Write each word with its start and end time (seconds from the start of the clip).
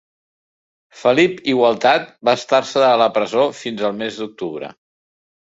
Felip 1.01 1.35
Igualtat 1.53 2.07
va 2.31 2.35
estar-se 2.39 2.83
a 2.87 2.97
la 3.03 3.09
presó 3.19 3.45
fins 3.61 3.87
al 3.93 3.95
mes 4.01 4.19
d'octubre. 4.25 4.73